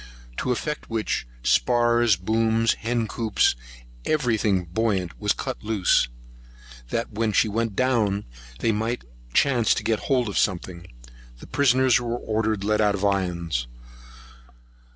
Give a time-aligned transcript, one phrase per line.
[0.37, 6.07] To effect which, spars, booms, hen coops, and every thing buoyant was cut loose,
[6.89, 8.25] that when she went down,
[8.61, 9.03] they might
[9.35, 10.87] chance to get hold of something.
[11.37, 13.67] The prisoners were ordered to be let out of irons.